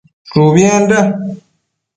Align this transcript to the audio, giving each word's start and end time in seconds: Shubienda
Shubienda 0.29 0.99